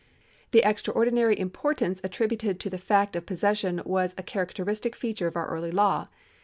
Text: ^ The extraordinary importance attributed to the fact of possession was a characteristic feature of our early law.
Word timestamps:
^ 0.01 0.03
The 0.51 0.67
extraordinary 0.67 1.37
importance 1.39 2.01
attributed 2.03 2.59
to 2.59 2.71
the 2.71 2.79
fact 2.79 3.15
of 3.15 3.27
possession 3.27 3.83
was 3.85 4.15
a 4.17 4.23
characteristic 4.23 4.95
feature 4.95 5.27
of 5.27 5.35
our 5.35 5.45
early 5.45 5.69
law. 5.69 6.07